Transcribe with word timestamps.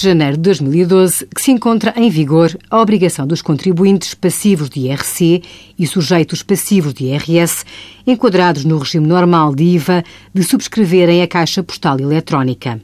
janeiro 0.00 0.36
de 0.36 0.42
2012 0.42 1.26
que 1.34 1.40
se 1.40 1.50
encontra 1.50 1.92
em 1.96 2.10
vigor 2.10 2.56
a 2.70 2.80
obrigação 2.80 3.26
dos 3.26 3.42
contribuintes 3.42 4.14
passivos 4.14 4.68
de 4.68 4.80
IRC 4.80 5.42
e 5.78 5.86
sujeitos 5.86 6.42
passivos 6.42 6.92
de 6.92 7.04
IRS, 7.04 7.64
enquadrados 8.06 8.64
no 8.64 8.78
regime 8.78 9.06
normal 9.06 9.54
de 9.54 9.64
IVA, 9.64 10.04
de 10.34 10.42
subscreverem 10.42 11.22
a 11.22 11.28
Caixa 11.28 11.62
Postal 11.62 12.00
Eletrónica. 12.00 12.80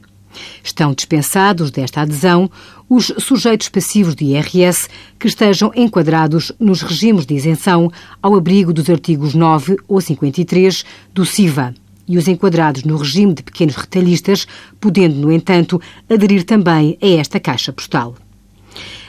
Estão 0.63 0.93
dispensados 0.93 1.69
desta 1.69 2.01
adesão 2.01 2.49
os 2.89 3.13
sujeitos 3.19 3.69
passivos 3.69 4.15
de 4.15 4.25
IRS 4.25 4.89
que 5.19 5.27
estejam 5.27 5.71
enquadrados 5.75 6.51
nos 6.59 6.81
regimes 6.81 7.25
de 7.25 7.35
isenção 7.35 7.91
ao 8.21 8.35
abrigo 8.35 8.73
dos 8.73 8.89
artigos 8.89 9.33
9 9.33 9.77
ou 9.87 10.01
53 10.01 10.83
do 11.13 11.25
CIVA 11.25 11.75
e 12.07 12.17
os 12.17 12.27
enquadrados 12.27 12.83
no 12.83 12.97
regime 12.97 13.33
de 13.33 13.43
pequenos 13.43 13.75
retalhistas, 13.75 14.47
podendo, 14.79 15.15
no 15.15 15.31
entanto, 15.31 15.81
aderir 16.09 16.43
também 16.43 16.97
a 17.01 17.07
esta 17.07 17.39
caixa 17.39 17.71
postal. 17.71 18.15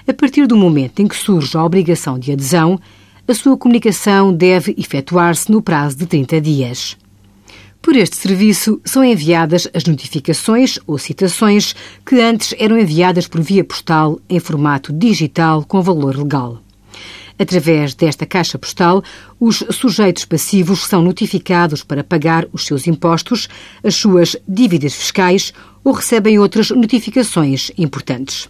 A 0.06 0.12
partir 0.12 0.46
do 0.46 0.56
momento 0.56 1.00
em 1.00 1.08
que 1.08 1.16
surge 1.16 1.56
a 1.56 1.64
obrigação 1.64 2.18
de 2.18 2.32
adesão, 2.32 2.78
a 3.26 3.32
sua 3.32 3.56
comunicação 3.56 4.32
deve 4.32 4.74
efetuar-se 4.76 5.50
no 5.50 5.62
prazo 5.62 5.96
de 5.96 6.06
30 6.06 6.40
dias. 6.40 6.96
Por 7.80 7.96
este 7.96 8.16
serviço 8.16 8.80
são 8.84 9.04
enviadas 9.04 9.68
as 9.74 9.84
notificações 9.84 10.78
ou 10.86 10.96
citações 10.96 11.74
que 12.04 12.20
antes 12.20 12.54
eram 12.58 12.78
enviadas 12.78 13.26
por 13.26 13.42
via 13.42 13.62
postal 13.62 14.18
em 14.28 14.38
formato 14.38 14.92
digital 14.92 15.64
com 15.64 15.82
valor 15.82 16.16
legal. 16.16 16.63
Através 17.38 17.94
desta 17.94 18.24
caixa 18.24 18.58
postal, 18.58 19.02
os 19.40 19.64
sujeitos 19.70 20.24
passivos 20.24 20.84
são 20.84 21.02
notificados 21.02 21.82
para 21.82 22.04
pagar 22.04 22.46
os 22.52 22.64
seus 22.64 22.86
impostos, 22.86 23.48
as 23.82 23.94
suas 23.94 24.36
dívidas 24.46 24.94
fiscais 24.94 25.52
ou 25.82 25.92
recebem 25.92 26.38
outras 26.38 26.70
notificações 26.70 27.70
importantes 27.76 28.48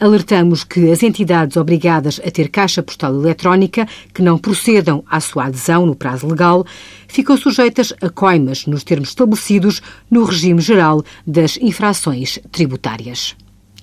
alertamos 0.00 0.62
que 0.64 0.90
as 0.90 1.02
entidades 1.02 1.56
obrigadas 1.56 2.20
a 2.24 2.30
ter 2.30 2.48
caixa 2.48 2.82
postal 2.82 3.14
eletrónica 3.14 3.86
que 4.14 4.22
não 4.22 4.38
procedam 4.38 5.04
à 5.08 5.20
sua 5.20 5.46
adesão 5.46 5.86
no 5.86 5.94
prazo 5.94 6.26
legal 6.26 6.64
ficam 7.06 7.36
sujeitas 7.36 7.92
a 8.00 8.08
coimas 8.08 8.66
nos 8.66 8.84
termos 8.84 9.10
estabelecidos 9.10 9.82
no 10.10 10.24
regime 10.24 10.60
geral 10.60 11.02
das 11.26 11.56
infrações 11.56 12.38
tributárias. 12.52 13.36